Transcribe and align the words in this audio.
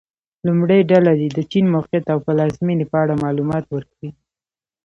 لومړۍ 0.45 0.79
ډله 0.91 1.11
دې 1.19 1.27
د 1.33 1.39
چین 1.51 1.65
موقعیت 1.75 2.05
او 2.13 2.19
پلازمېنې 2.25 2.85
په 2.91 2.97
اړه 3.03 3.21
معلومات 3.23 3.65
ورکړي. 3.71 4.09